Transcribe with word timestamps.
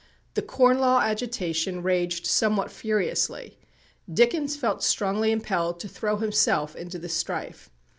The 0.33 0.41
Corn 0.41 0.79
Law 0.79 0.99
agitation 1.01 1.83
raged 1.83 2.25
somewhat 2.25 2.71
furiously. 2.71 3.59
Dickens 4.11 4.55
felt 4.55 4.81
strongly 4.81 5.31
impelled 5.31 5.79
to 5.81 5.87
throw 5.87 6.17
himself 6.17 6.75
into 6.75 6.97
the 6.97 7.07
strife. 7.07 7.69